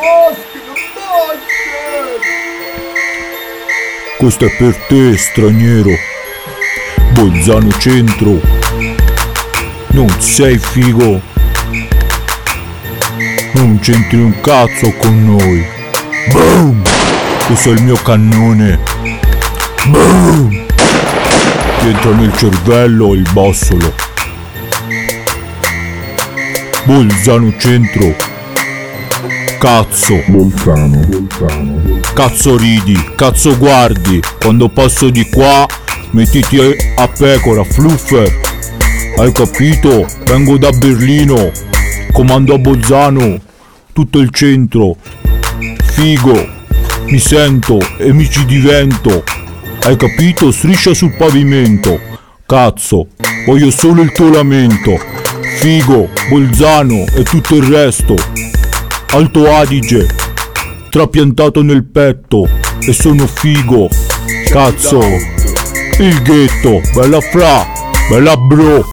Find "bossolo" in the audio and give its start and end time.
23.32-23.94